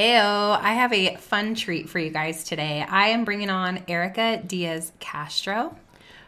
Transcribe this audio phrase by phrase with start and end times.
[0.00, 2.86] Heyo, I have a fun treat for you guys today.
[2.88, 5.76] I am bringing on Erika Diaz Castro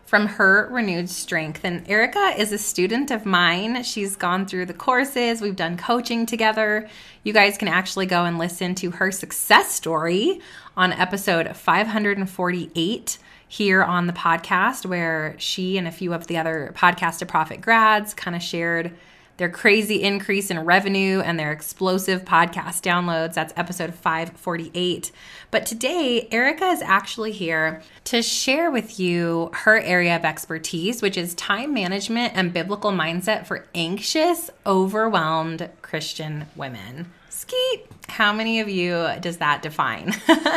[0.04, 1.64] from Her Renewed Strength.
[1.64, 3.82] And Erika is a student of mine.
[3.82, 6.86] She's gone through the courses, we've done coaching together.
[7.24, 10.42] You guys can actually go and listen to her success story
[10.76, 13.18] on episode 548
[13.48, 17.62] here on the podcast, where she and a few of the other Podcast to Profit
[17.62, 18.92] grads kind of shared
[19.36, 23.34] their crazy increase in revenue and their explosive podcast downloads.
[23.34, 25.10] That's episode 548.
[25.50, 31.16] But today, Erika is actually here to share with you her area of expertise, which
[31.16, 37.12] is time management and biblical mindset for anxious, overwhelmed Christian women.
[37.28, 37.86] Skeet.
[38.08, 40.14] How many of you does that define?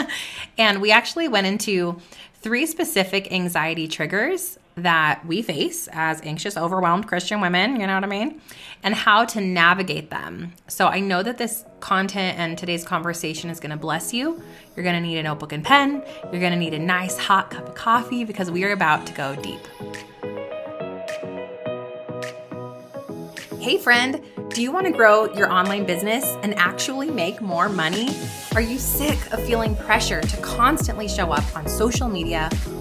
[0.57, 2.01] and we actually went into
[2.41, 8.03] three specific anxiety triggers that we face as anxious, overwhelmed Christian women, you know what
[8.03, 8.41] I mean?
[8.83, 10.53] And how to navigate them.
[10.67, 14.41] So I know that this content and today's conversation is to bless you.
[14.75, 16.03] You're to need a notebook and pen.
[16.23, 19.35] You're to need a nice hot cup of coffee because we are about to go
[19.37, 19.61] deep.
[23.61, 28.09] Hey, friend, do you want to grow your online business and actually make more money?
[28.53, 32.49] Are you sick of feeling pressure to constantly show up on social media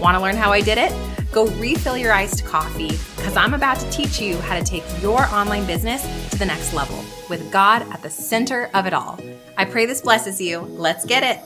[0.00, 0.92] Want to learn how I did it?
[1.32, 5.22] Go refill your iced coffee because I'm about to teach you how to take your
[5.26, 9.18] online business to the next level with God at the center of it all.
[9.56, 10.60] I pray this blesses you.
[10.60, 11.38] Let's get it.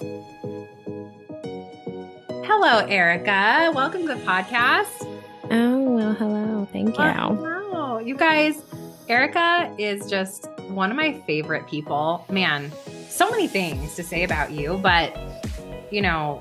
[2.45, 3.71] Hello, Erika.
[3.73, 5.07] Welcome to the podcast.
[5.51, 6.69] Oh, well, hello.
[6.73, 7.05] Thank you.
[7.05, 8.63] Wow, You guys,
[9.09, 12.25] Erika is just one of my favorite people.
[12.29, 12.73] Man,
[13.09, 15.17] so many things to say about you, but
[15.91, 16.41] you know,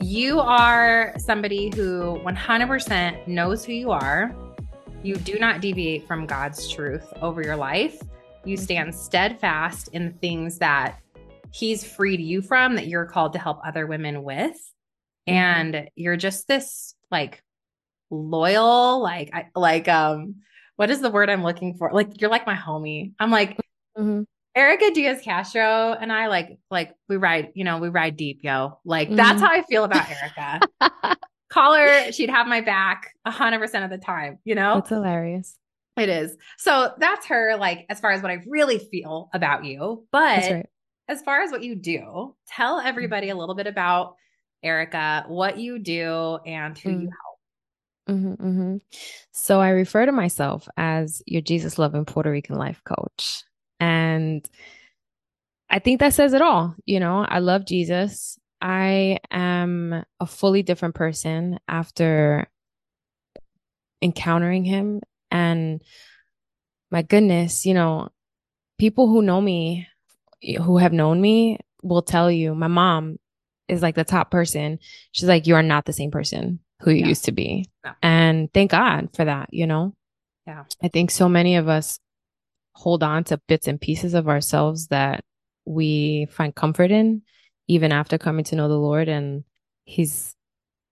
[0.00, 4.34] you are somebody who 100% knows who you are.
[5.02, 8.00] You do not deviate from God's truth over your life.
[8.44, 10.98] You stand steadfast in the things that
[11.52, 14.56] He's freed you from that you're called to help other women with.
[15.26, 17.42] And you're just this like
[18.10, 20.36] loyal, like, I, like, um,
[20.76, 21.90] what is the word I'm looking for?
[21.92, 23.12] Like you're like my homie.
[23.18, 23.56] I'm like
[23.98, 24.22] mm-hmm.
[24.56, 28.78] Erika Diaz Castro and I like like we ride, you know, we ride deep, yo.
[28.84, 29.16] Like mm-hmm.
[29.16, 31.16] that's how I feel about Erika.
[31.50, 34.78] Call her, she'd have my back a hundred percent of the time, you know?
[34.78, 35.56] It's hilarious.
[35.96, 36.36] It is.
[36.58, 40.06] So that's her, like, as far as what I really feel about you.
[40.12, 40.66] But right.
[41.08, 44.16] as far as what you do, tell everybody a little bit about
[44.62, 47.02] Erika, what you do, and who mm.
[47.02, 48.18] you help.
[48.18, 48.76] Mm-hmm, mm-hmm.
[49.32, 53.42] So I refer to myself as your Jesus loving Puerto Rican life coach.
[53.80, 54.48] And
[55.68, 56.74] I think that says it all.
[56.84, 58.38] You know, I love Jesus.
[58.60, 62.48] I am a fully different person after
[64.00, 65.00] encountering him.
[65.30, 65.82] And
[66.90, 68.08] my goodness, you know,
[68.78, 69.88] people who know me,
[70.62, 73.18] who have known me, will tell you my mom
[73.68, 74.78] is like the top person.
[75.12, 77.08] She's like, You are not the same person who you yeah.
[77.08, 77.68] used to be.
[77.84, 77.94] Yeah.
[78.02, 79.94] And thank God for that, you know?
[80.46, 80.64] Yeah.
[80.82, 81.98] I think so many of us
[82.76, 85.24] hold on to bits and pieces of ourselves that
[85.64, 87.22] we find comfort in
[87.68, 89.44] even after coming to know the Lord and
[89.86, 90.36] he's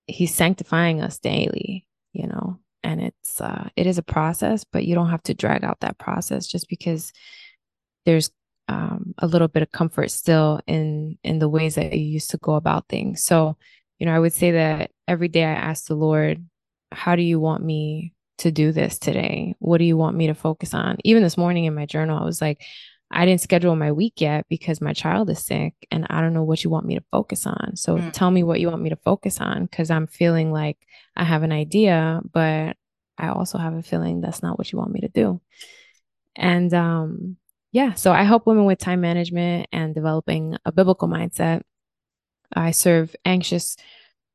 [0.07, 2.59] he's sanctifying us daily, you know.
[2.83, 5.99] And it's uh it is a process, but you don't have to drag out that
[5.99, 7.13] process just because
[8.07, 8.31] there's
[8.67, 12.39] um, a little bit of comfort still in in the ways that you used to
[12.39, 13.23] go about things.
[13.25, 13.59] So
[13.99, 16.45] you know, I would say that every day I ask the Lord,
[16.93, 19.55] how do you want me to do this today?
[19.59, 20.99] What do you want me to focus on?
[21.05, 22.63] Even this morning in my journal, I was like,
[23.11, 26.43] I didn't schedule my week yet because my child is sick and I don't know
[26.43, 27.77] what you want me to focus on.
[27.77, 28.13] So mm.
[28.13, 30.79] tell me what you want me to focus on because I'm feeling like
[31.15, 32.77] I have an idea, but
[33.17, 35.41] I also have a feeling that's not what you want me to do.
[36.35, 37.37] And um
[37.71, 41.63] yeah, so I help women with time management and developing a biblical mindset
[42.55, 43.77] I serve anxious,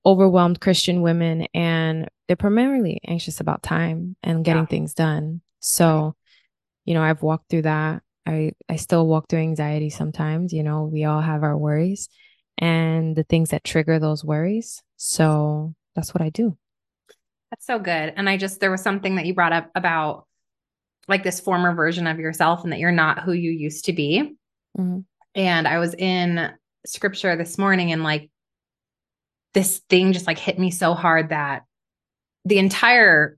[0.05, 4.67] overwhelmed Christian women, and they're primarily anxious about time and getting yeah.
[4.67, 5.41] things done.
[5.59, 6.15] So,
[6.85, 8.01] you know, I've walked through that.
[8.25, 10.53] I, I still walk through anxiety sometimes.
[10.53, 12.09] You know, we all have our worries
[12.57, 14.83] and the things that trigger those worries.
[14.97, 16.57] So that's what I do.
[17.49, 18.13] That's so good.
[18.15, 20.27] And I just, there was something that you brought up about
[21.07, 24.35] like this former version of yourself and that you're not who you used to be.
[24.77, 24.99] Mm-hmm.
[25.33, 26.51] And I was in
[26.85, 28.29] scripture this morning and like
[29.53, 31.63] this thing just like hit me so hard that
[32.45, 33.37] the entire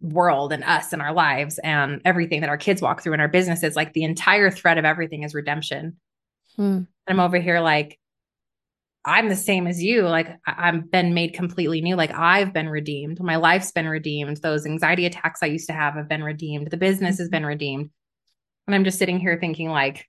[0.00, 3.28] world and us and our lives and everything that our kids walk through in our
[3.28, 5.96] businesses, like the entire thread of everything is redemption.
[6.56, 6.82] Hmm.
[7.06, 7.98] I'm over here like,
[9.04, 10.02] I'm the same as you.
[10.02, 11.96] Like I've been made completely new.
[11.96, 13.20] Like I've been redeemed.
[13.20, 14.36] My life's been redeemed.
[14.38, 16.70] Those anxiety attacks I used to have have been redeemed.
[16.70, 17.90] The business has been redeemed.
[18.66, 20.06] And I'm just sitting here thinking like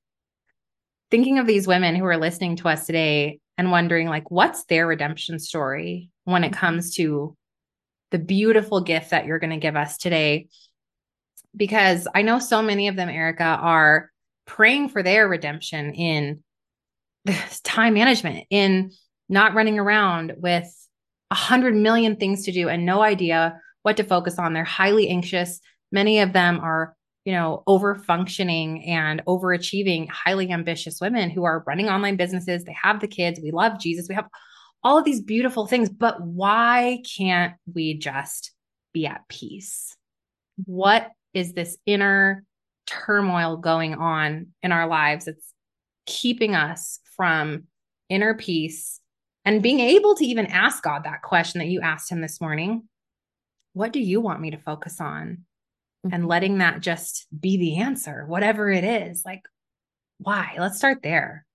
[1.09, 4.87] thinking of these women who are listening to us today and wondering like what's their
[4.87, 6.59] redemption story when it mm-hmm.
[6.59, 7.35] comes to
[8.11, 10.47] the beautiful gift that you're going to give us today
[11.55, 14.11] because I know so many of them Erika are
[14.45, 16.43] praying for their redemption in
[17.63, 18.91] time management in
[19.29, 20.69] not running around with
[21.31, 24.53] a hundred million things to do and no idea what to focus on.
[24.53, 25.59] They're highly anxious.
[25.91, 31.63] Many of them are, you know, over functioning and overachieving, highly ambitious women who are
[31.65, 32.63] running online businesses.
[32.63, 33.39] They have the kids.
[33.41, 34.07] We love Jesus.
[34.09, 34.27] We have
[34.83, 38.51] all of these beautiful things, but why can't we just
[38.93, 39.95] be at peace?
[40.65, 42.43] What is this inner
[42.85, 45.27] turmoil going on in our lives?
[45.27, 45.53] It's
[46.05, 47.63] keeping us from
[48.09, 48.99] inner peace
[49.45, 52.83] and being able to even ask God that question that you asked him this morning.
[53.71, 55.45] What do you want me to focus on?
[56.05, 56.13] Mm-hmm.
[56.13, 59.23] And letting that just be the answer, whatever it is.
[59.25, 59.43] Like,
[60.17, 60.55] why?
[60.57, 61.45] Let's start there.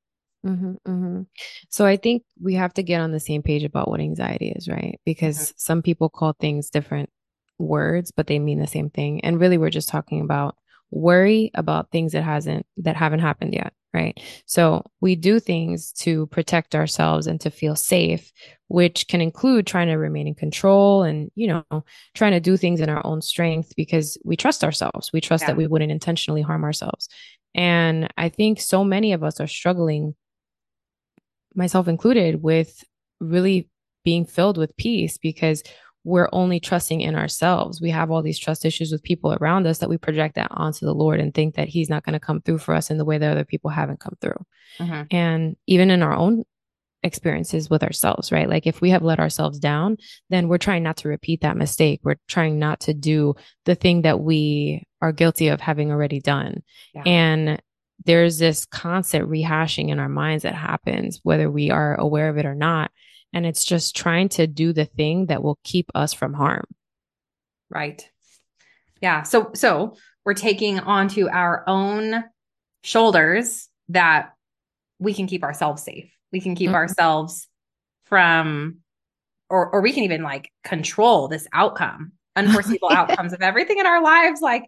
[0.46, 1.22] Mm-hmm, mm-hmm.
[1.68, 4.68] So I think we have to get on the same page about what anxiety is,
[4.68, 4.98] right?
[5.04, 5.54] Because mm-hmm.
[5.56, 7.10] some people call things different
[7.58, 9.22] words, but they mean the same thing.
[9.24, 10.56] And really, we're just talking about
[10.90, 14.20] worry about things that hasn't that haven't happened yet right?
[14.46, 18.30] So we do things to protect ourselves and to feel safe
[18.68, 22.80] which can include trying to remain in control and you know trying to do things
[22.80, 25.10] in our own strength because we trust ourselves.
[25.12, 25.48] We trust yeah.
[25.48, 27.08] that we wouldn't intentionally harm ourselves.
[27.54, 30.14] And i think so many of us are struggling
[31.54, 32.84] myself included with
[33.20, 33.68] really
[34.04, 35.62] being filled with peace because
[36.08, 37.82] we're only trusting in ourselves.
[37.82, 40.86] We have all these trust issues with people around us that we project that onto
[40.86, 43.04] the Lord and think that He's not going to come through for us in the
[43.04, 44.44] way that other people haven't come through.
[44.78, 45.02] Mm-hmm.
[45.10, 46.44] And even in our own
[47.02, 48.48] experiences with ourselves, right?
[48.48, 49.98] Like if we have let ourselves down,
[50.30, 52.00] then we're trying not to repeat that mistake.
[52.02, 53.34] We're trying not to do
[53.66, 56.62] the thing that we are guilty of having already done.
[56.94, 57.02] Yeah.
[57.04, 57.62] And
[58.06, 62.46] there's this constant rehashing in our minds that happens, whether we are aware of it
[62.46, 62.90] or not
[63.32, 66.64] and it's just trying to do the thing that will keep us from harm.
[67.70, 68.08] Right.
[69.00, 69.22] Yeah.
[69.22, 72.24] So so we're taking onto our own
[72.82, 74.32] shoulders that
[74.98, 76.10] we can keep ourselves safe.
[76.32, 76.76] We can keep mm-hmm.
[76.76, 77.48] ourselves
[78.04, 78.78] from
[79.50, 84.02] or or we can even like control this outcome, unforeseeable outcomes of everything in our
[84.02, 84.64] lives like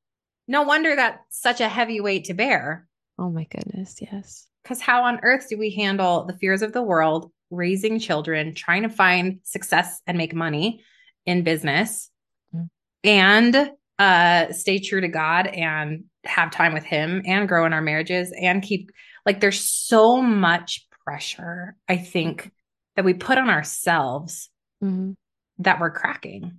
[0.48, 2.86] no wonder that's such a heavy weight to bear.
[3.18, 4.46] Oh my goodness, yes.
[4.64, 8.82] Cuz how on earth do we handle the fears of the world raising children, trying
[8.82, 10.82] to find success and make money
[11.26, 12.10] in business
[12.54, 12.66] mm-hmm.
[13.04, 17.82] and uh stay true to God and have time with him and grow in our
[17.82, 18.90] marriages and keep
[19.26, 22.50] like there's so much pressure I think
[22.96, 24.50] that we put on ourselves
[24.82, 25.12] mm-hmm.
[25.58, 26.58] that we're cracking.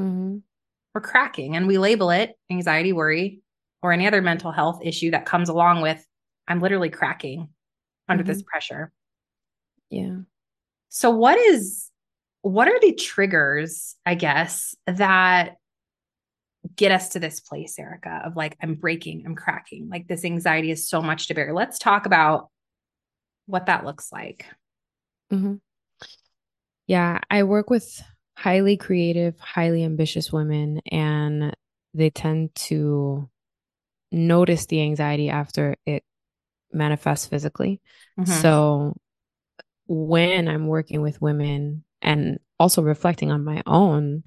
[0.00, 0.38] Mm-hmm.
[0.94, 3.40] We're cracking and we label it anxiety, worry,
[3.82, 6.04] or any other mental health issue that comes along with
[6.48, 7.48] I'm literally cracking
[8.08, 8.46] under this mm-hmm.
[8.46, 8.92] pressure.
[9.90, 10.18] Yeah.
[10.88, 11.90] So what is
[12.44, 15.56] what are the triggers, I guess, that
[16.76, 20.70] get us to this place, Erika, of like, I'm breaking, I'm cracking, like this anxiety
[20.70, 21.54] is so much to bear.
[21.54, 22.50] Let's talk about
[23.46, 24.44] what that looks like.
[25.32, 25.54] Mm-hmm.
[26.86, 28.02] Yeah, I work with
[28.36, 31.56] highly creative, highly ambitious women, and
[31.94, 33.30] they tend to
[34.12, 36.04] notice the anxiety after it
[36.70, 37.80] manifests physically.
[38.20, 38.32] Mm-hmm.
[38.42, 38.96] So
[39.86, 44.24] when I'm working with women and also reflecting on my own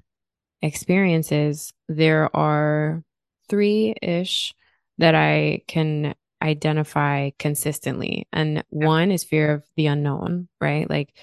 [0.62, 3.02] experiences, there are
[3.48, 4.54] three ish
[4.98, 8.28] that I can identify consistently.
[8.32, 10.88] And one is fear of the unknown, right?
[10.88, 11.14] Like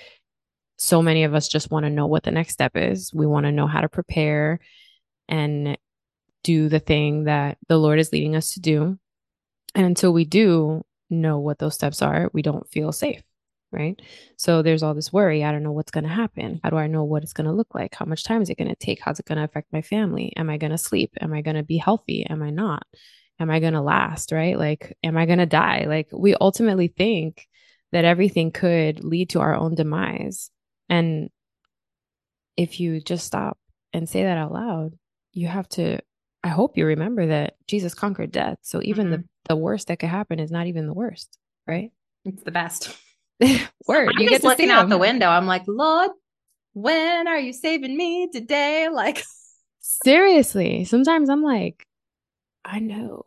[0.78, 3.14] so many of us just want to know what the next step is.
[3.14, 4.60] We want to know how to prepare
[5.28, 5.78] and
[6.44, 9.00] do the thing that the Lord is leading us to do.
[9.74, 13.24] And until we do know what those steps are, we don't feel safe
[13.76, 14.02] right?
[14.38, 15.44] So there's all this worry.
[15.44, 16.62] I don't know what's going to happen.
[16.64, 17.94] How do I know what it's going to look like?
[17.94, 19.02] How much time is it going to take?
[19.02, 20.34] How's it going to affect my family?
[20.38, 21.12] Am I going to sleep?
[21.20, 22.26] Am I going to be healthy?
[22.26, 22.84] Am I not?
[23.40, 24.58] Am I going to last, right?
[24.58, 25.86] Like, am I going to die?
[25.88, 27.46] Like, we ultimately think
[27.92, 30.50] that everything could lead to our own demise.
[30.90, 31.30] And
[32.58, 33.58] if you just stop
[33.92, 34.98] and say that out loud,
[35.34, 36.00] you have to,
[36.44, 38.58] I hope you remember that Jesus conquered death.
[38.62, 39.22] So even mm-hmm.
[39.22, 41.92] the, the worst that could happen is not even the worst, right?
[42.24, 42.98] It's the best.
[43.88, 44.10] Word.
[44.16, 45.28] I'm you just get to looking out the window.
[45.28, 46.12] I'm like, Lord,
[46.74, 48.88] when are you saving me today?
[48.94, 49.24] Like,
[49.80, 50.84] Seriously.
[50.86, 51.86] Sometimes I'm like,
[52.64, 53.24] I know.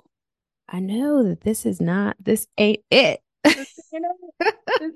[0.69, 3.21] I know that this is not, this ain't it.
[3.45, 3.75] this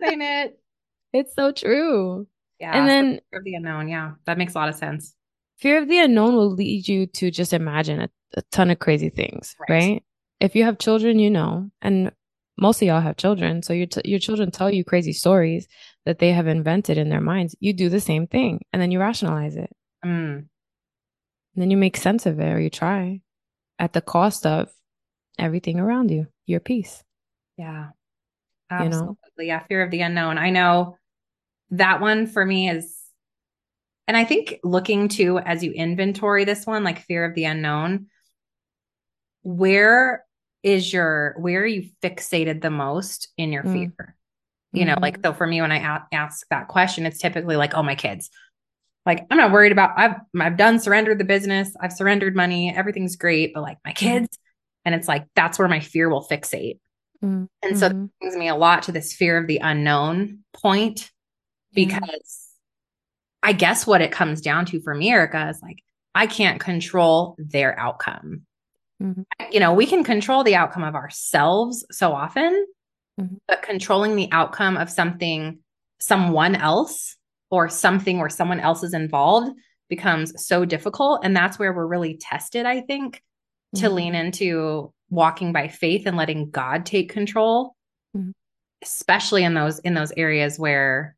[0.05, 0.59] ain't it.
[1.15, 2.27] It's so true.
[2.59, 2.73] Yeah.
[2.75, 3.89] And then fear of the unknown.
[3.89, 5.15] Yeah, that makes a lot of sense.
[5.59, 9.11] fear of the unknown will lead you to just imagine a, a ton of crazy
[9.11, 9.71] things, Right.
[9.71, 10.03] right.
[10.41, 12.13] If you have children, you know, and
[12.59, 15.67] most of y'all have children, so your t- your children tell you crazy stories
[16.05, 17.57] that they have invented in their minds.
[17.61, 19.71] You do the same thing, and then you rationalize it,
[20.05, 20.49] Mm, and
[21.57, 23.21] then you make sense of it, or you try,
[23.79, 24.71] at the cost of
[25.39, 27.03] everything around you, your peace.
[27.57, 27.89] yeah.
[28.71, 28.85] You know?
[28.87, 29.47] Absolutely.
[29.49, 29.61] Yeah.
[29.67, 30.39] Fear of the unknown.
[30.39, 30.97] I know
[31.73, 32.99] that one for me is,
[34.09, 38.07] and I think looking to as you inventory this one, like fear of the unknown,
[39.43, 40.25] where
[40.63, 43.73] is your, where are you fixated the most in your Mm.
[43.73, 44.17] fear?
[44.75, 47.75] You know, like, so for me, when I a- ask that question, it's typically like,
[47.75, 48.31] oh, my kids.
[49.05, 53.17] Like, I'm not worried about, I've, I've done surrendered the business, I've surrendered money, everything's
[53.17, 54.39] great, but like my kids,
[54.85, 56.79] and it's like, that's where my fear will fixate.
[57.23, 57.91] Mm, And so mhm.
[57.91, 61.11] that brings me a lot to this fear of the unknown point
[61.75, 62.49] because
[63.43, 65.83] I guess what it comes down to for me, Erika, is like,
[66.15, 68.43] I can't control their outcome.
[69.03, 69.25] Mhm.
[69.51, 72.67] You know, we can control the outcome of ourselves so often,
[73.21, 73.39] Mhm.
[73.49, 75.59] but controlling the outcome of something,
[76.01, 77.17] someone else,
[77.51, 79.55] or something where someone else is involved
[79.91, 81.21] becomes so difficult.
[81.25, 83.23] And that's where we're really tested, I think,
[83.75, 83.95] to Mhm.
[83.95, 87.77] lean into walking by faith and letting God take control,
[88.17, 88.33] Mhm.
[88.83, 91.17] especially in those in those areas where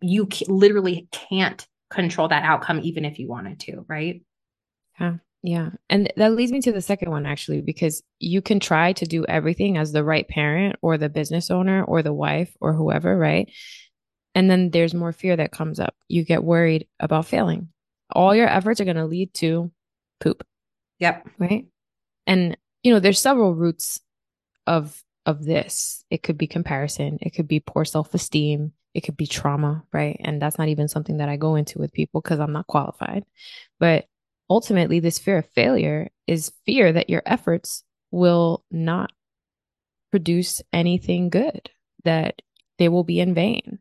[0.00, 4.22] you ca- literally can't control that outcome even if you wanted to, right?
[4.98, 5.18] Yeah.
[5.46, 5.72] Yeah.
[5.90, 9.26] And that leads me to the second one, actually, because you can try to do
[9.26, 13.52] everything as the right parent or the business owner or the wife or whoever, right?
[14.34, 15.94] And then there's more fear that comes up.
[16.08, 17.68] You get worried about failing.
[18.10, 19.70] All your efforts are going to lead to
[20.18, 20.46] poop,
[21.00, 21.28] Yep.
[21.38, 21.66] right?
[22.26, 24.00] And, you know, there's several roots
[24.66, 26.06] of of this.
[26.08, 30.16] It could be comparison, it could be poor self-esteem, it could be trauma, right?
[30.20, 33.24] And that's not even something that I go into with people because I'm not qualified.
[33.78, 34.06] But
[34.48, 39.12] ultimately, this fear of failure is fear that your efforts will not
[40.10, 41.70] produce anything good,
[42.04, 42.40] that
[42.78, 43.78] they will be in vain,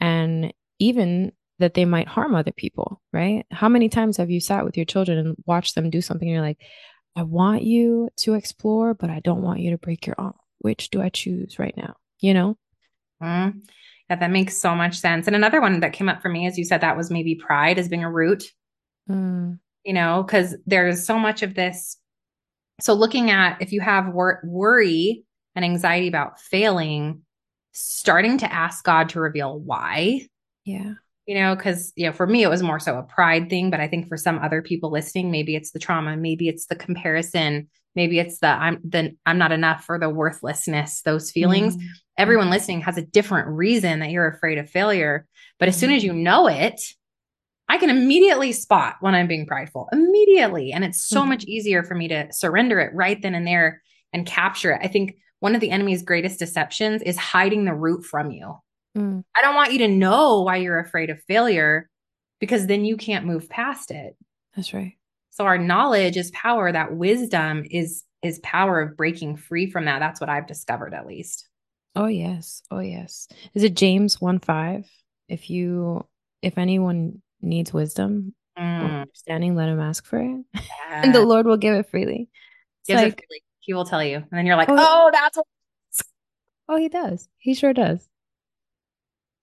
[0.00, 3.46] and even that they might harm other people, right?
[3.50, 6.34] How many times have you sat with your children and watched them do something and
[6.34, 6.60] you're like,
[7.14, 10.34] I want you to explore, but I don't want you to break your arm.
[10.58, 11.96] Which do I choose right now?
[12.20, 12.58] You know?
[13.22, 13.62] Mm.
[14.10, 15.26] Yeah, that makes so much sense.
[15.26, 17.78] And another one that came up for me, as you said, that was maybe pride
[17.78, 18.44] as being a root,
[19.08, 21.96] Mm, you know, because there's so much of this.
[22.80, 25.24] So, looking at if you have wor- worry
[25.54, 27.22] and anxiety about failing,
[27.72, 30.26] starting to ask God to reveal why,
[30.64, 30.94] yeah.
[31.26, 33.70] you know, because, you know, for me, it was more so a pride thing.
[33.70, 36.76] But I think for some other people listening, maybe it's the trauma, maybe it's the
[36.76, 41.76] comparison, maybe it's the I'm the I'm not enough or the worthlessness, those feelings.
[41.76, 41.82] Mm,
[42.18, 45.26] everyone listening has a different reason that you're afraid of failure.
[45.60, 46.80] But as soon as you know it,
[47.76, 50.72] I can immediately spot when I'm being prideful immediately.
[50.72, 51.28] And it's so Mhm.
[51.28, 53.82] much easier for me to surrender it right then and there
[54.14, 54.80] and capture it.
[54.82, 58.54] I think one of the enemy's greatest deceptions is hiding the root from you.
[58.96, 61.90] mm, I don't want you to know why you're afraid of failure
[62.40, 64.16] because then you can't move past it.
[64.54, 64.94] that's right.
[65.28, 69.98] So our knowledge is power, that wisdom is is power of breaking free from that.
[69.98, 71.46] That's what I've discovered at least.
[71.94, 72.62] Oh yes.
[72.70, 73.28] Oh yes.
[73.52, 74.90] Is it James 1 5?
[75.28, 76.06] If you
[76.40, 80.44] if anyone needs wisdom Mm, understanding, let him ask for it.
[80.90, 81.20] And the.
[81.20, 82.30] Lord will give it freely.
[82.86, 83.42] Gives it like, freely.
[83.60, 84.16] He will tell you.
[84.16, 84.76] And then you're like, Oh.
[84.78, 85.46] oh, that's what.
[86.70, 87.28] oh, he does.
[87.36, 88.08] He sure does.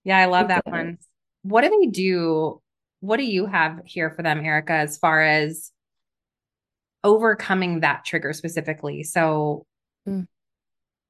[0.03, 0.71] Yeah, I love He that does.
[0.71, 0.97] one.
[1.43, 2.59] What do they do?
[3.01, 5.71] What do you have here for them, Erika, as far as
[7.03, 9.03] overcoming that trigger specifically?
[9.03, 9.65] So,
[10.07, 10.27] Mm.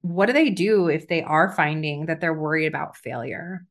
[0.02, 3.66] what do they do if they are finding that they're worried about failure?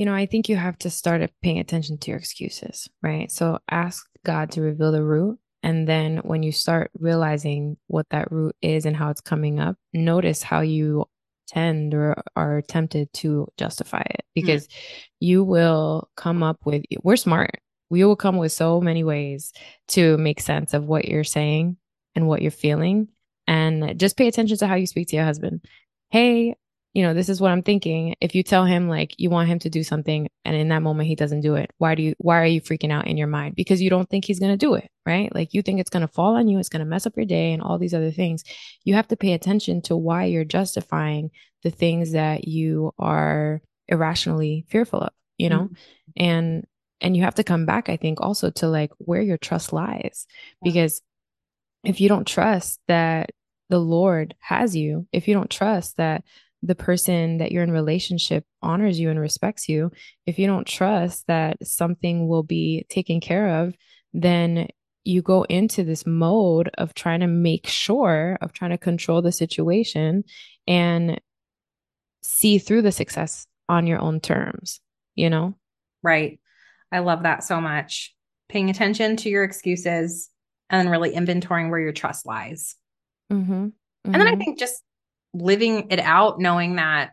[0.00, 3.30] You know, I think you have to start paying attention to your excuses, right?
[3.30, 5.38] So ask God to reveal the root.
[5.62, 9.76] And then when you start realizing what that root is and how it's coming up,
[9.92, 11.04] notice how you
[11.48, 14.34] tend or are tempted to justify it mm.
[14.34, 14.68] because
[15.18, 17.60] you will come up with, we're smart.
[17.90, 19.52] We will come with so many ways
[19.88, 21.76] to make sense of what you're saying
[22.14, 23.08] and what you're feeling.
[23.46, 25.62] And just pay attention to how you speak to your husband.
[26.08, 26.54] Hey,
[26.92, 28.16] you know, this is what I'm thinking.
[28.20, 31.08] If you tell him like you want him to do something and in that moment
[31.08, 33.54] he doesn't do it, why do you why are you freaking out in your mind?
[33.54, 35.32] Because you don't think he's going to do it, right?
[35.34, 37.26] Like you think it's going to fall on you, it's going to mess up your
[37.26, 38.42] day and all these other things.
[38.82, 41.30] You have to pay attention to why you're justifying
[41.62, 45.64] the things that you are irrationally fearful of, you know?
[45.64, 45.74] Mm-hmm.
[46.16, 46.66] And
[47.00, 50.26] and you have to come back I think also to like where your trust lies
[50.62, 51.00] because
[51.84, 53.30] if you don't trust that
[53.70, 56.24] the Lord has you, if you don't trust that
[56.62, 59.90] the person that you're in relationship honors you and respects you,
[60.26, 63.74] if you don't trust that something will be taken care of,
[64.12, 64.68] then
[65.04, 69.32] you go into this mode of trying to make sure, of trying to control the
[69.32, 70.24] situation
[70.66, 71.20] and
[72.22, 74.80] see through the success on your own terms,
[75.14, 75.54] you know?
[76.02, 76.38] Right.
[76.92, 78.14] I love that so much.
[78.48, 80.28] Paying attention to your excuses
[80.68, 82.76] and really inventorying where your trust lies.
[83.32, 83.52] Mm-hmm.
[83.52, 83.70] Mm-hmm.
[84.04, 84.40] And then I mm-hmm.
[84.40, 84.82] think just
[85.32, 87.12] living it out, knowing that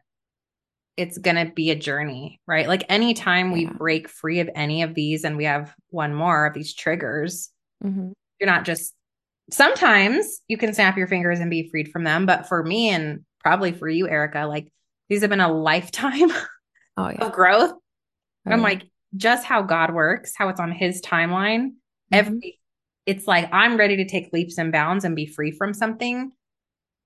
[0.95, 2.67] it's going to be a journey, right?
[2.67, 3.53] Like anytime yeah.
[3.53, 7.49] we break free of any of these and we have one more of these triggers,
[7.83, 8.09] mm-hmm.
[8.39, 8.95] you're not just,
[9.51, 12.25] sometimes you can snap your fingers and be freed from them.
[12.25, 14.71] But for me and probably for you, Erika, like
[15.07, 16.31] these have been a lifetime
[16.97, 17.25] oh, yeah.
[17.25, 17.73] of growth.
[18.49, 18.83] I'm like,
[19.17, 21.71] just how God works, how it's on his timeline.
[21.71, 22.13] Mm-hmm.
[22.13, 22.59] Every,
[23.05, 26.31] it's like I'm ready to take leaps and bounds and be free from something.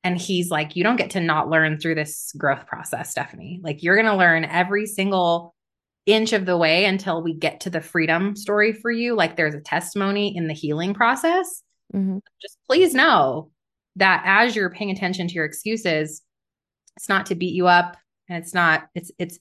[0.03, 3.59] And he's like, you don't get to not learn through this growth process, Stefanie.
[3.63, 5.53] Like, you're going to learn every single
[6.07, 9.15] inch of the way until we get to the freedom story for you.
[9.15, 11.61] Like, there's a testimony in the healing process.
[11.93, 12.17] Mm-hmm.
[12.41, 13.51] Just please know
[13.97, 16.23] that as you're paying attention to your excuses,
[16.97, 17.95] it's not to beat you up
[18.27, 19.37] and it's not, it's, it's,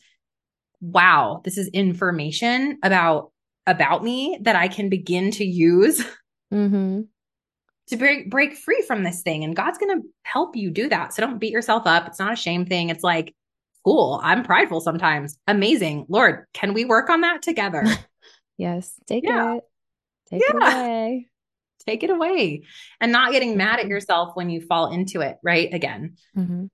[0.83, 3.33] wow, this is information about,
[3.67, 6.05] about me that I can begin to use.
[6.53, 7.03] Mm-hmm
[7.91, 11.15] to break break free from this thing and God's going to help you do that.
[11.15, 12.07] So don't beat yourself up.
[12.07, 12.89] It's not a shame thing.
[12.89, 13.35] It's like
[13.85, 14.21] cool.
[14.23, 15.39] I'm prideful sometimes.
[15.47, 16.07] Amazing.
[16.09, 17.85] Lord, can we work on that together?
[18.59, 19.57] yes, take yeah.
[19.57, 19.65] it.
[20.31, 20.57] Take yeah.
[20.57, 21.27] it away.
[21.87, 22.63] Take it away.
[23.01, 25.73] And not getting mad at yourself when you fall into it, right?
[25.73, 26.17] Again.
[26.37, 26.67] Mm-hmm.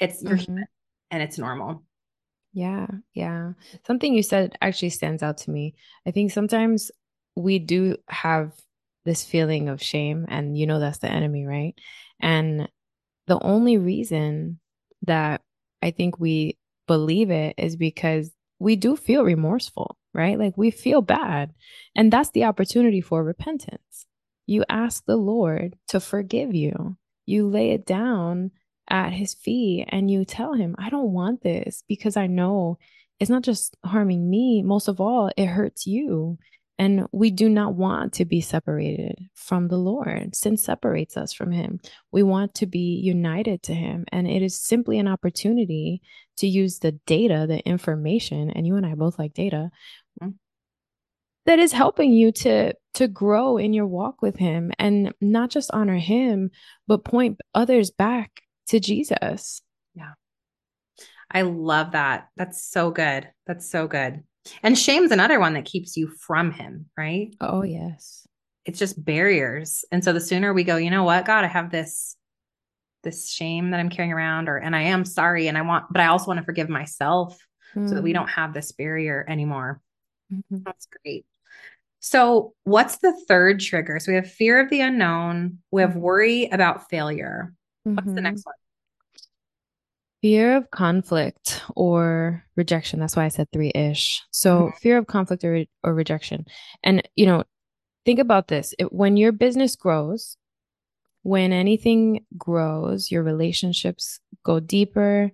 [0.00, 0.52] It's you're mm-hmm.
[0.52, 0.66] human
[1.10, 1.84] and it's normal.
[2.52, 3.52] Yeah, yeah.
[3.86, 5.74] Something you said actually stands out to me.
[6.06, 6.90] I think sometimes
[7.36, 8.52] we do have
[9.08, 11.74] this feeling of shame and you know that's the enemy right?
[12.20, 12.68] And
[13.26, 14.60] the only reason
[15.02, 15.40] that
[15.82, 20.38] i think we believe it is because we do feel remorseful right?
[20.38, 21.52] Like we feel bad
[21.94, 24.06] and that's the opportunity for repentance.
[24.46, 26.96] You ask the lord to forgive you.
[27.26, 28.50] You lay it down
[28.90, 32.78] at his feet and you tell him i don't want this because i know
[33.20, 34.62] it's not just harming me.
[34.62, 36.38] Most of all it hurts you
[36.78, 40.36] and we do not want to be separated from the Lord.
[40.36, 41.80] Sin separates us from Him.
[42.12, 44.04] We want to be united to Him.
[44.12, 46.02] And it is simply an opportunity
[46.36, 49.70] to use the data, the information, and you and I both like data,
[50.22, 50.32] mm-hmm.
[51.46, 55.72] that is helping you to, to grow in your walk with Him and not just
[55.72, 56.50] honor Him,
[56.86, 59.62] but point others back to Jesus.
[59.94, 60.12] Yeah.
[61.28, 62.28] I love that.
[62.36, 63.28] That's so good.
[63.46, 64.22] That's so good.
[64.62, 67.34] And shame's another one that keeps you from him, right?
[67.40, 68.26] Oh, yes.
[68.64, 69.84] It's just barriers.
[69.92, 72.16] And so the sooner we go, you know what, God, I have this
[73.04, 76.00] this shame that I'm carrying around or and I am sorry and I want but
[76.00, 77.38] I also want to forgive myself
[77.74, 77.88] mm.
[77.88, 78.16] so that we hmm.
[78.16, 79.80] don't have this barrier anymore.
[80.32, 80.58] Mm-hmm.
[80.64, 81.24] That's great.
[82.00, 83.98] So, what's the third trigger?
[83.98, 86.00] So, we have fear of the unknown, we have mm-hmm.
[86.00, 87.54] worry about failure.
[87.84, 88.14] What's mm-hmm.
[88.14, 88.54] the next one?
[90.22, 92.98] Fear of conflict or rejection.
[92.98, 94.22] That's why I said three ish.
[94.30, 94.76] So, mm-hmm.
[94.78, 96.46] fear of conflict or, or rejection.
[96.82, 97.44] And, you know,
[98.04, 100.36] think about this it, when your business grows,
[101.22, 105.30] when anything grows, your relationships go deeper,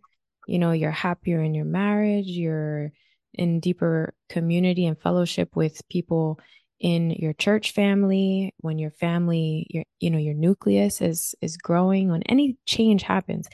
[0.47, 2.93] you know, you're happier in your marriage, you're
[3.35, 6.39] in deeper community and fellowship with people
[6.81, 12.11] in your church family when your family your you know your nucleus is is growing
[12.11, 13.49] when any change happens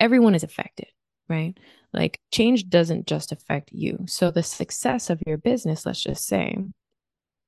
[0.00, 0.88] everyone is affected,
[1.28, 1.56] right?
[1.92, 4.04] Like change doesn't just affect you.
[4.06, 6.56] So the success of your business, let's just say,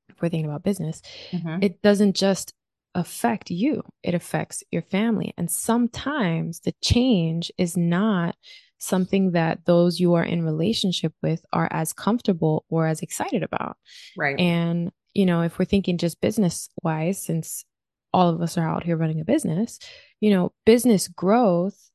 [0.09, 1.63] if we're thinking about business, mm-hmm.
[1.63, 2.55] it doesn't just
[2.95, 5.35] affect you, it affects your family.
[5.37, 8.35] And sometimes the change is not
[8.79, 13.77] something that those you are in relationship with are as comfortable or as excited about.
[14.17, 14.39] Right.
[14.39, 17.65] And, you know, if we're thinking just business wise, since
[18.13, 19.79] all of us are out here running a business,
[20.21, 21.88] you know, business growth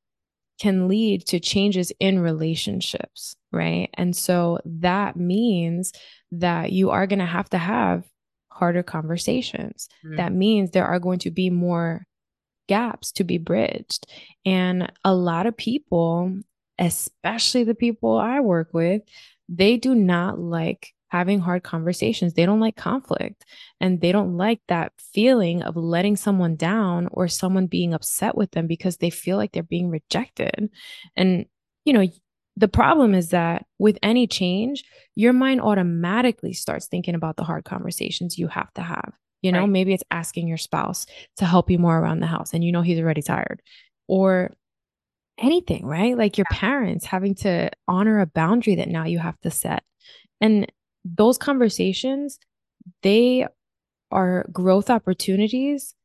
[0.59, 3.89] can lead to changes in relationships, right?
[3.95, 5.93] And so that means
[6.31, 8.03] that you are going to have to have
[8.49, 9.89] harder conversations.
[10.05, 10.17] Mm-hmm.
[10.17, 12.05] That means there are going to be more
[12.69, 14.05] gaps to be bridged.
[14.45, 16.43] And a lot of people
[16.79, 19.01] especially the people I work with,
[19.49, 22.33] they do not like having hard conversations.
[22.33, 23.45] They don't like conflict
[23.79, 28.49] and they don't like that feeling of letting someone down or someone being upset with
[28.49, 30.71] them because they feel like they're being rejected.
[31.15, 31.45] And,
[31.85, 32.07] you know,
[32.57, 37.63] the problem is that with any change, your mind automatically starts thinking about the hard
[37.63, 39.13] conversations you have to have.
[39.43, 39.69] You know, right.
[39.69, 41.05] maybe it's asking your spouse
[41.37, 43.61] to help you more around the house and you know he's already tired.
[44.07, 44.55] Or
[45.37, 46.17] anything, right?
[46.17, 49.83] Like your parents having to honor a boundary that now you have to set.
[50.41, 50.71] And
[51.05, 52.39] those conversations,
[53.01, 53.47] they
[54.11, 55.95] are growth opportunities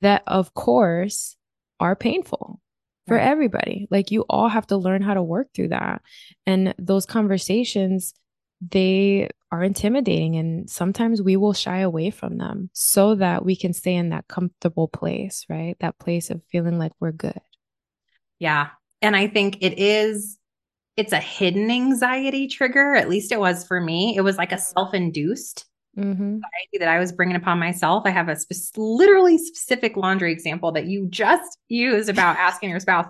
[0.00, 1.36] that, of course,
[1.80, 2.60] are painful
[3.06, 3.26] for right.
[3.26, 3.88] everybody.
[3.90, 6.02] Like you all have to learn how to work through that.
[6.46, 8.14] And those conversations,
[8.60, 10.36] they are intimidating.
[10.36, 14.28] And sometimes we will shy away from them so that we can stay in that
[14.28, 15.76] comfortable place, right?
[15.80, 17.40] That place of feeling like we're good.
[18.38, 18.68] Yeah.
[19.00, 20.37] And I think it is
[20.98, 22.96] it's a hidden anxiety trigger.
[22.96, 24.16] At least it was for me.
[24.16, 25.64] It was like a self induced
[25.96, 26.10] mm-hmm.
[26.10, 28.02] anxiety that I was bringing upon myself.
[28.04, 32.80] I have a spe- literally specific laundry example that you just used about asking your
[32.80, 33.06] spouse.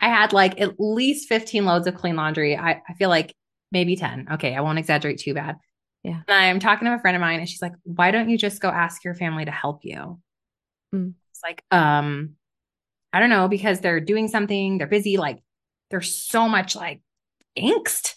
[0.00, 2.56] I had like at least 15 loads of clean laundry.
[2.56, 3.34] I, I feel like
[3.72, 4.28] maybe 10.
[4.34, 4.54] Okay.
[4.54, 5.56] I won't exaggerate too bad.
[6.04, 6.20] Yeah.
[6.28, 8.62] And I'm talking to a friend of mine and she's like, why don't you just
[8.62, 10.20] go ask your family to help you?
[10.94, 11.14] Mm.
[11.32, 12.36] It's like, um,
[13.12, 15.42] I don't know, because they're doing something, they're busy, like
[15.92, 17.00] there's so much like
[17.56, 18.14] angst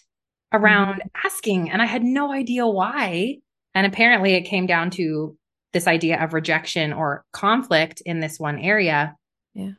[0.52, 1.26] around mm-hmm.
[1.26, 1.70] asking.
[1.70, 3.36] And I had no idea why.
[3.74, 5.36] And apparently it came down to
[5.72, 9.14] this idea of rejection or conflict in this one area.
[9.54, 9.72] Yeah.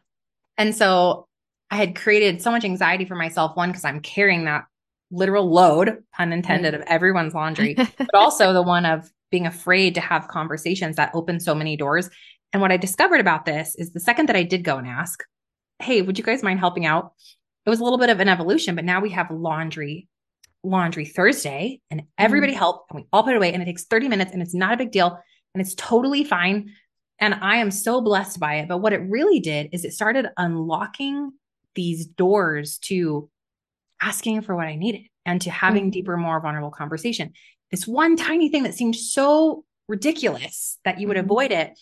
[0.58, 1.28] And so
[1.72, 4.66] I had created so much anxiety for myself, one, because I'm carrying that
[5.10, 10.02] literal load, pun intended, of everyone's laundry, but also the one of being afraid to
[10.02, 12.10] have conversations that open so many doors.
[12.54, 15.24] And what I discovered about this is the second that I did go and ask,
[15.80, 17.14] Hey, would you guys mind helping out?
[17.68, 20.08] It was a little bit of an evolution, but now we have laundry,
[20.64, 22.58] laundry Thursday, and everybody mm.
[22.58, 24.74] helped, and we all put it away, and it takes 30 minutes, and it's not
[24.74, 25.20] a big deal,
[25.54, 26.72] and it's totally fine.
[27.20, 28.70] And I am so blessed by it.
[28.70, 31.34] But what it really did is it started unlocking
[31.76, 33.30] these doors to
[34.02, 35.92] asking for what I needed and to having mm.
[35.92, 37.34] deeper, more vulnerable conversation.
[37.70, 41.24] This one tiny thing that seemed so ridiculous that you would mm.
[41.24, 41.78] avoid it.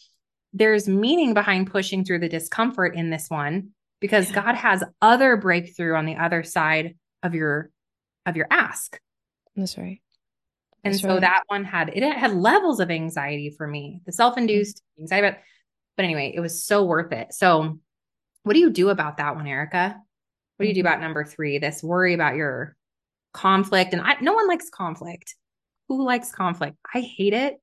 [0.52, 3.75] There's meaning behind pushing through the discomfort in this one
[4.06, 4.44] because yeah.
[4.44, 7.72] God has other breakthrough on the other side of your
[8.28, 9.00] of your ask.
[9.56, 10.00] That's right.
[10.84, 11.22] That's and so right.
[11.22, 15.04] that one had it had levels of anxiety for me, the self-induced mm-hmm.
[15.04, 15.39] anxiety, but
[15.98, 17.34] but anyway, it was so worth it.
[17.34, 17.80] So
[18.44, 19.96] what do you do about that one, Erika?
[20.58, 20.88] What do you do mm-hmm.
[20.88, 21.58] about number three?
[21.58, 22.76] This worry about your
[23.34, 23.94] conflict.
[23.94, 25.36] And I no one likes conflict.
[25.88, 26.78] Who likes conflict?
[26.94, 27.56] I hate it.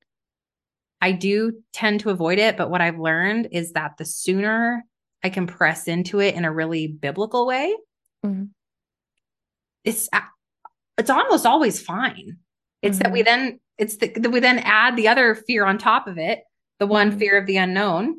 [0.99, 4.83] I do tend to avoid it, but what I've learned is that the sooner
[5.23, 7.75] I can press into it in a really biblical way,
[8.25, 8.45] mm-hmm.
[9.83, 10.09] it's
[10.97, 12.37] it's almost always fine.
[12.81, 13.03] It's mm-hmm.
[13.03, 13.25] that we mm-hmm.
[13.25, 16.43] then it's the, that we then add the other fear on top of it,
[16.79, 17.19] the one mm-hmm.
[17.19, 18.17] fear of the unknown,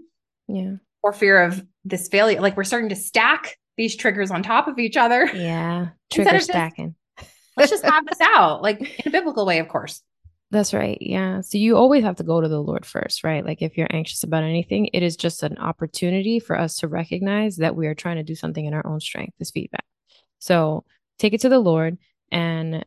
[0.49, 2.41] yeah, or fear of this failure.
[2.41, 5.27] Like we're starting to stack these triggers on top of each other.
[5.27, 6.95] Yeah, trigger stacking.
[7.19, 10.03] Just, let's just have this out, like in a biblical way, of course.
[10.51, 10.99] That's right.
[11.01, 11.41] Yeah.
[11.41, 13.45] So you always have to go to the Lord first, right?
[13.45, 17.57] Like if you're anxious about anything, it is just an opportunity for us to recognize
[17.57, 19.85] that we are trying to do something in our own strength, this feedback.
[20.39, 20.85] So
[21.19, 21.99] take it to the Lord.
[22.31, 22.85] And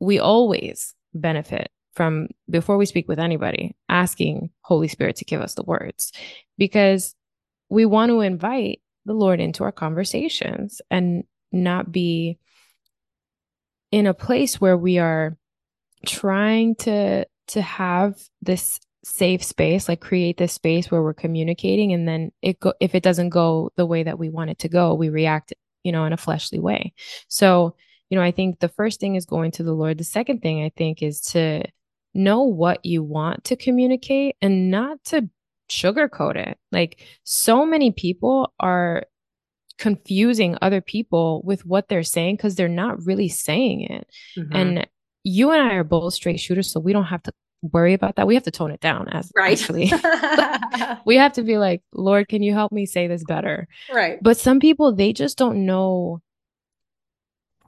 [0.00, 5.54] we always benefit from, before we speak with anybody, asking Holy Spirit to give us
[5.54, 6.10] the words
[6.58, 7.14] because
[7.68, 12.38] we want to invite the Lord into our conversations and not be
[13.92, 15.36] in a place where we are
[16.04, 22.08] trying to to have this safe space like create this space where we're communicating and
[22.08, 24.94] then it go if it doesn't go the way that we want it to go
[24.94, 26.92] we react you know in a fleshly way.
[27.28, 27.76] So
[28.10, 29.98] you know i think the first thing is going to the lord.
[29.98, 31.64] The second thing i think is to
[32.14, 35.28] know what you want to communicate and not to
[35.68, 36.58] sugarcoat it.
[36.72, 39.04] Like so many people are
[39.78, 44.06] confusing other people with what they're saying because they're not really saying it.
[44.38, 44.56] Mm-hmm.
[44.56, 44.86] and
[45.24, 47.32] you and I are both straight shooters, so we don't have to
[47.72, 48.26] worry about that.
[48.26, 49.58] We have to tone it down as right.
[49.58, 49.90] actually.
[51.06, 53.66] we have to be like, Lord, can you help me say this better?
[53.92, 54.18] Right.
[54.22, 56.20] But some people they just don't know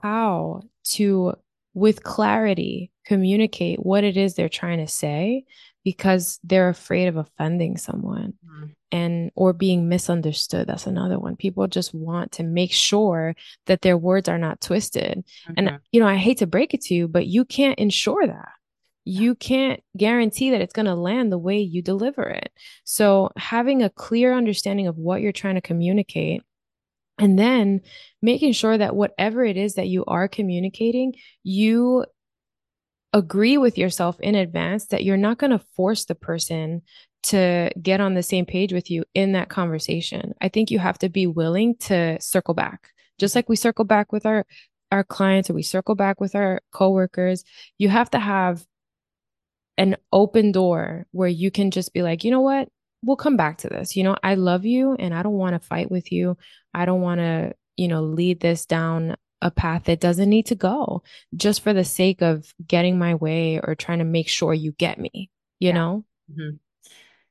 [0.01, 1.33] how to
[1.73, 5.43] with clarity communicate what it is they're trying to say
[5.83, 8.65] because they're afraid of offending someone mm-hmm.
[8.91, 11.35] And or being misunderstood that's another one.
[11.35, 15.23] People just want to make sure that their words are not twisted.
[15.47, 15.53] Mm-hmm.
[15.57, 18.49] and you know i hate to break it to you but you can't ensure that.
[19.09, 22.51] You can't guarantee that it's going to land the way you deliver it.
[22.83, 26.43] So having a clear understanding of what you're trying to communicate
[27.19, 27.81] And then
[28.21, 32.05] making sure that whatever it is that you are communicating, you
[33.13, 36.81] agree with yourself in advance that you're not going to force the person
[37.27, 40.33] to get on the same page with you in that conversation.
[40.41, 42.91] I think you have to be willing to circle back.
[43.17, 44.45] Just like we circle back with our
[44.91, 47.43] our clients or we circle back with our coworkers,
[47.77, 48.65] you have to have
[49.77, 52.69] an open door where you can just be like, "You know what?
[53.03, 53.95] We'll come back to this.
[53.95, 56.37] You know, I love you and I don't want to fight with you.
[56.73, 60.55] I don't want to, you know, lead this down a path that doesn't need to
[60.55, 61.03] go
[61.35, 64.99] just for the sake of getting my way or trying to make sure you get
[64.99, 65.73] me, you yeah.
[65.73, 66.05] know?
[66.31, 66.55] Mm-hmm.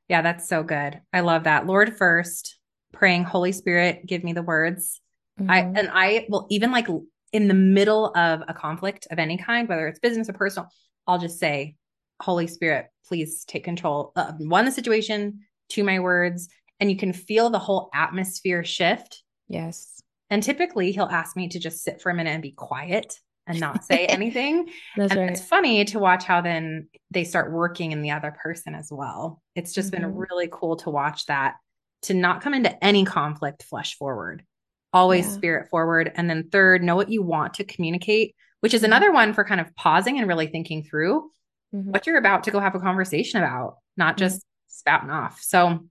[0.08, 1.00] Yeah, that's so good.
[1.12, 1.66] I love that.
[1.66, 2.58] Lord first,
[2.92, 5.00] praying, Holy Spirit, give me the words.
[5.40, 5.50] Mm-hmm.
[5.50, 6.88] I and I will even like
[7.32, 10.68] in the middle of a conflict of any kind, whether it's business or personal,
[11.06, 11.76] I'll just say,
[12.20, 16.48] Holy Spirit, please take control of one the situation, two my words,
[16.80, 19.22] and you can feel the whole atmosphere shift.
[19.48, 20.02] Yes.
[20.30, 23.60] And typically he'll ask me to just sit for a minute and be quiet and
[23.60, 24.70] not say anything.
[24.96, 25.30] That's and right.
[25.30, 29.42] It's funny to watch how then they start working in the other person as well.
[29.54, 30.02] It's just mm-hmm.
[30.02, 31.54] been really cool to watch that,
[32.02, 34.44] to not come into any conflict flesh forward,
[34.92, 35.32] always yeah.
[35.32, 36.12] spirit forward.
[36.14, 38.86] And then third, know what you want to communicate, which is mm-hmm.
[38.86, 41.30] another one for kind of pausing and really thinking through
[41.74, 41.90] mm-hmm.
[41.90, 44.24] what you're about to go have a conversation about, not mm-hmm.
[44.24, 45.40] just spouting off.
[45.42, 45.86] So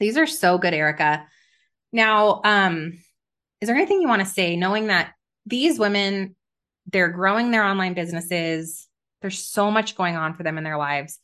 [0.00, 1.26] these are so good, Erika.
[1.92, 2.98] Now, um,
[3.60, 5.12] is there anything you want to say, knowing that
[5.46, 6.34] these women,
[6.92, 8.88] they're growing their online businesses,
[9.20, 11.18] there's so much going on for them in their lives.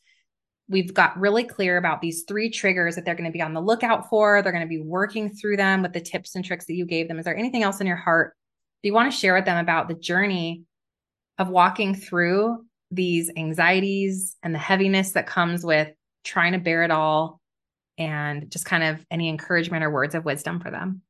[0.67, 3.61] We've got really clear about these three triggers that they're going to be on the
[3.61, 4.41] lookout for.
[4.41, 7.07] They're going to be working through them with the tips and tricks that you gave
[7.07, 7.17] them.
[7.17, 8.35] Is there anything else in your heart
[8.81, 10.63] do you want to share with them about the journey
[11.37, 15.89] of walking through these anxieties and the heaviness that comes with
[16.23, 17.41] trying to bear it all
[17.97, 21.01] and just kind of any encouragement or words of wisdom for them?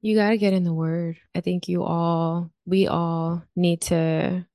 [0.00, 1.16] You got to get in the word.
[1.34, 4.46] I think you all, we all need to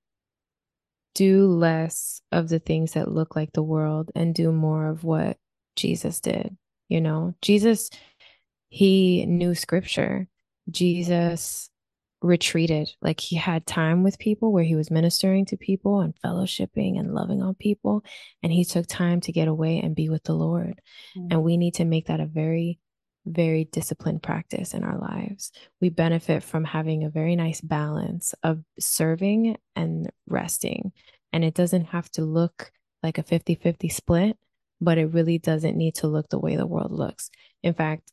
[1.16, 5.38] do less of the things that look like the world and do more of what
[5.76, 6.56] Jesus did.
[6.88, 7.90] You know, Jesus,
[8.70, 10.28] he knew scripture.
[10.70, 11.70] Jesus
[12.22, 12.90] retreated.
[13.02, 17.14] Like he had time with people where he was ministering to people and fellowshipping and
[17.14, 18.04] loving on people.
[18.44, 20.82] And he took time to get away and be with the Lord.
[21.18, 21.28] Mm-hmm.
[21.32, 22.80] And we need to make that a very
[23.26, 25.52] very disciplined practice in our lives.
[25.82, 30.92] We benefit from having a very nice balance of serving and resting.
[31.32, 32.72] And it doesn't have to look
[33.04, 34.38] like a 50 50 split,
[34.82, 37.30] but it really doesn't need to look the way the world looks.
[37.64, 38.12] In fact,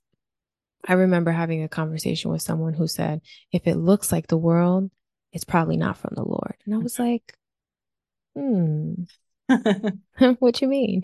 [0.87, 3.21] I remember having a conversation with someone who said,
[3.53, 4.91] if it looks like the world,
[5.33, 6.55] it's probably not from the Lord.
[6.65, 7.35] And I was like,
[8.35, 8.95] hmm,
[10.39, 11.03] what you mean?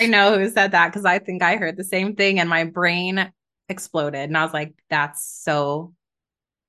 [0.00, 2.64] I know who said that because I think I heard the same thing and my
[2.64, 3.32] brain
[3.68, 4.28] exploded.
[4.28, 5.94] And I was like, that's so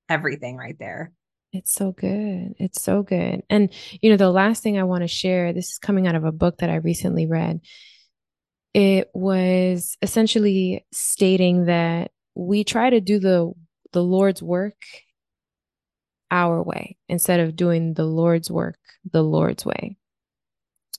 [0.10, 1.12] everything right there.
[1.54, 2.56] It's so good.
[2.60, 3.44] It's so good.
[3.50, 3.70] And,
[4.02, 6.32] you know, the last thing I want to share, this is coming out of a
[6.32, 7.60] book that I recently read.
[8.74, 13.52] It was essentially stating that we try to do the
[13.92, 14.82] the Lord's work
[16.32, 18.78] our way instead of doing the Lord's work
[19.12, 19.98] the Lord's way.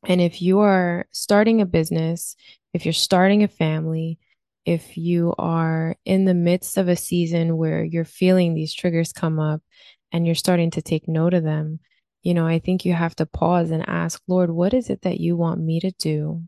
[0.07, 2.37] And if you are starting a business,
[2.73, 4.19] if you're starting a family,
[4.65, 9.39] if you are in the midst of a season where you're feeling these triggers come
[9.39, 9.61] up
[10.13, 11.81] and you're starting to take note of them,
[12.23, 15.19] you know, I think you have to pause and ask, Lord, what is it that
[15.19, 16.43] you want me to do?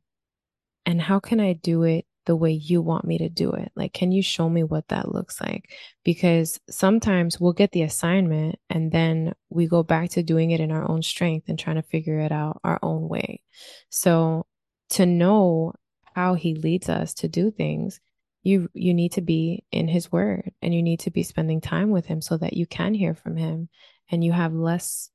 [0.87, 3.73] And how can I do it the way you want me to do it?
[3.75, 5.71] Like, can you show me what that looks like?
[6.05, 10.71] Because sometimes we'll get the assignment and then we go back to doing it in
[10.71, 13.43] our own strength and trying to figure it out our own way.
[13.91, 14.47] So,
[14.91, 15.73] to know
[16.15, 18.01] how he leads us to do things,
[18.43, 21.91] you you need to be in his word and you need to be spending time
[21.91, 23.69] with him so that you can hear from him
[24.11, 25.11] and you have less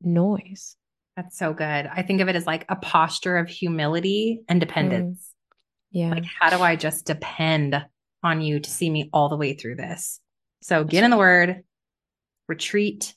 [0.00, 0.76] noise.
[1.16, 1.64] That's so good.
[1.64, 5.32] I think of it as like a posture of humility and dependence.
[5.92, 6.10] Yeah.
[6.10, 7.84] Like, how do I just depend
[8.22, 10.20] on you to see me all the way through this?
[10.62, 11.62] So get in the word,
[12.48, 13.14] retreat,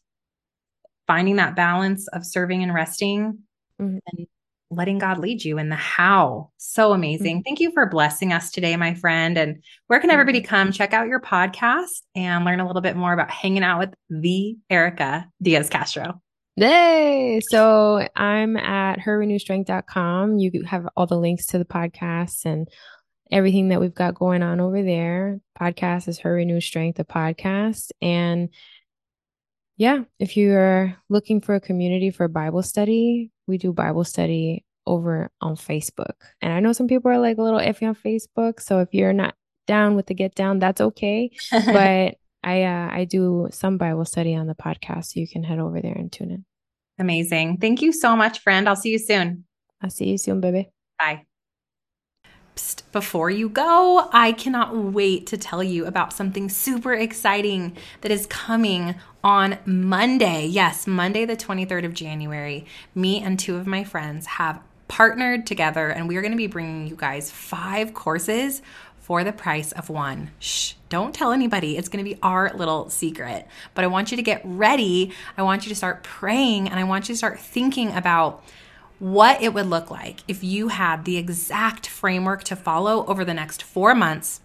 [1.08, 3.40] finding that balance of serving and resting
[3.82, 3.98] mm-hmm.
[4.06, 4.28] and
[4.72, 6.52] letting God lead you in the how.
[6.58, 7.38] So amazing.
[7.38, 7.44] Mm-hmm.
[7.44, 9.38] Thank you for blessing us today, my friend.
[9.38, 13.14] And where can everybody come check out your podcast and learn a little bit more
[13.14, 16.22] about hanging out with the Erika Diaz Castro?
[16.58, 20.38] Hey, so I'm at herrenewstrength.com.
[20.38, 22.70] You have all the links to the podcast and
[23.30, 25.42] everything that we've got going on over there.
[25.60, 27.90] Podcast is Her Renew Strength, the podcast.
[28.02, 28.50] And
[29.76, 35.30] yeah, if you're looking for a community for Bible study, we do Bible study over
[35.42, 36.14] on Facebook.
[36.42, 38.62] And I know some people are like a little iffy on Facebook.
[38.62, 39.36] So if you're not
[39.68, 41.32] down with the get down, that's okay.
[41.52, 42.16] but
[42.46, 45.82] I uh, I do some Bible study on the podcast, so you can head over
[45.82, 46.46] there and tune in.
[47.00, 47.58] Amazing.
[47.58, 48.70] Thank you so much, friend.
[48.70, 49.46] I'll see you soon.
[49.82, 50.70] I'll see you soon, baby.
[50.98, 51.26] Bye.
[52.56, 58.12] Psst, before you go, I cannot wait to tell you about something super exciting that
[58.12, 60.46] is coming on Monday.
[60.46, 62.66] Yes, Monday, the 23rd of January.
[62.94, 66.48] Me and two of my friends have partnered together, and we are going to be
[66.48, 68.62] bringing you guys five courses
[69.06, 70.32] for the price of one.
[70.40, 71.78] Shh, don't tell anybody.
[71.78, 73.46] It's going to be our little secret.
[73.76, 75.14] But I want you to get ready.
[75.38, 78.44] I want you to start praying and I want you to start thinking about
[78.98, 83.36] what it would look like if you had the exact framework to follow over the
[83.36, 84.42] next four months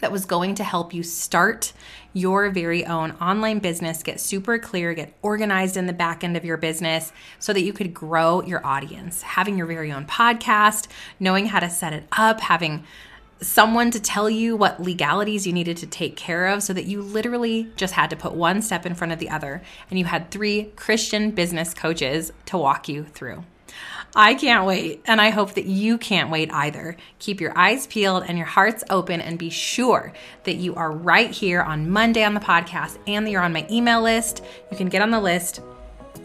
[0.00, 1.74] that was going to help you start
[2.14, 6.44] your very own online business, get super clear, get organized in the back end of
[6.44, 9.20] your business so that you could grow your audience.
[9.20, 12.84] Having your very own podcast, knowing how to set it up, having
[13.40, 17.00] someone to tell you what legalities you needed to take care of so that you
[17.00, 20.30] literally just had to put one step in front of the other and you had
[20.30, 23.44] three Christian business coaches to walk you through.
[24.14, 26.96] I can't wait, and I hope that you can't wait either.
[27.20, 30.12] Keep your eyes peeled and your hearts open, and be sure
[30.44, 33.66] that you are right here on Monday on the podcast and that you're on my
[33.70, 34.42] email list.
[34.70, 35.60] You can get on the list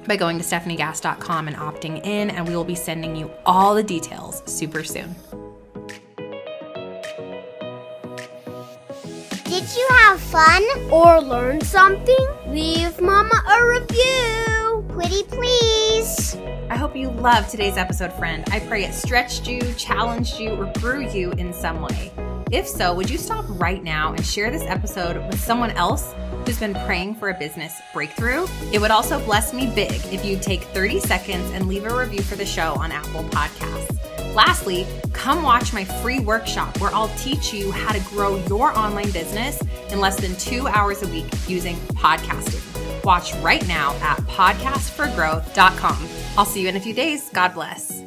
[0.08, 3.84] by going to stefaniegass.com and opting in, and we will be sending you all the
[3.84, 5.16] details super soon.
[9.66, 12.28] Did you have fun or learn something?
[12.46, 14.86] Leave Mama a review.
[14.90, 16.38] Pretty please.
[16.70, 18.44] I hope you loved today's episode, friend.
[18.52, 22.12] I pray it stretched you, challenged you, or grew you in some way.
[22.52, 26.14] If so, would you stop right now and share this episode with someone else
[26.46, 28.46] who's been praying for a business breakthrough?
[28.72, 32.22] It would also bless me big if you'd take 30 seconds and leave a review
[32.22, 34.05] for the show on Apple Podcasts.
[34.36, 39.10] Lastly, come watch my free workshop where I'll teach you how to grow your online
[39.12, 42.62] business in less than two hours a week using podcasting.
[43.06, 46.10] Watch right now at podcastforgrowth.com.
[46.38, 47.30] I'll see you in a few days.
[47.30, 48.05] God bless.